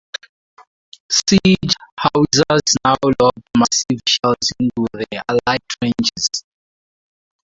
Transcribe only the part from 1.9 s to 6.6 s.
howitzers now lobbed massive shells into the Allied trenches.